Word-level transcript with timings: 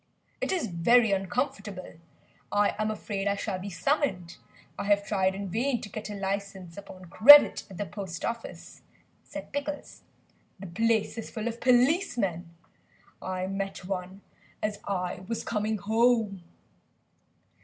"It 0.41 0.51
is 0.51 0.65
very 0.65 1.11
uncomfortable, 1.11 1.99
I 2.51 2.73
am 2.79 2.89
afraid 2.89 3.27
I 3.27 3.35
shall 3.35 3.59
be 3.59 3.69
summoned. 3.69 4.37
I 4.79 4.85
have 4.85 5.05
tried 5.05 5.35
in 5.35 5.47
vain 5.47 5.79
to 5.79 5.89
get 5.89 6.09
a 6.09 6.15
licence 6.15 6.75
upon 6.75 7.05
credit 7.05 7.65
at 7.69 7.77
the 7.77 7.85
Post 7.85 8.25
Office;" 8.25 8.81
said 9.21 9.51
Pickles. 9.53 10.01
"The 10.59 10.65
place 10.65 11.19
is 11.19 11.29
full 11.29 11.47
of 11.47 11.61
policemen. 11.61 12.49
I 13.21 13.45
met 13.45 13.85
one 13.85 14.21
as 14.63 14.79
I 14.87 15.19
was 15.27 15.43
coming 15.43 15.77
home." 15.77 16.41